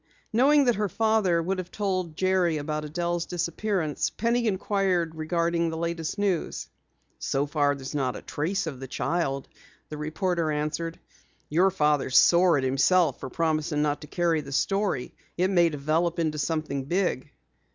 Knowing 0.33 0.65
that 0.65 0.73
her 0.77 0.89
father 0.89 1.43
would 1.43 1.59
have 1.59 1.69
told 1.69 2.17
Jerry 2.17 2.57
about 2.57 2.83
Adelle's 2.83 3.27
disappearance, 3.27 4.09
Penny 4.09 4.47
inquired 4.47 5.13
regarding 5.13 5.69
the 5.69 5.77
latest 5.77 6.17
news. 6.17 6.67
"So 7.19 7.45
far 7.45 7.75
there's 7.75 7.93
not 7.93 8.15
a 8.15 8.23
trace 8.23 8.65
of 8.65 8.79
the 8.79 8.87
child," 8.87 9.47
the 9.89 9.97
reporter 9.97 10.49
answered. 10.51 10.99
"Your 11.49 11.69
father's 11.69 12.17
sore 12.17 12.57
at 12.57 12.63
himself 12.63 13.19
for 13.19 13.29
promising 13.29 13.83
not 13.83 14.01
to 14.01 14.07
carry 14.07 14.41
the 14.41 14.51
story. 14.51 15.13
It 15.37 15.51
may 15.51 15.69
develop 15.69 16.17
into 16.17 16.39
something 16.39 16.85
big." 16.85 17.29